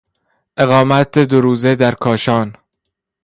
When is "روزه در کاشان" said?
1.41-2.55